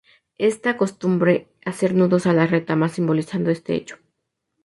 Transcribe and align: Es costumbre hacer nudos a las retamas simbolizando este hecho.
Es 0.39 0.59
costumbre 0.79 1.47
hacer 1.63 1.93
nudos 1.93 2.25
a 2.25 2.33
las 2.33 2.49
retamas 2.49 2.93
simbolizando 2.93 3.51
este 3.51 3.75
hecho. 3.75 3.97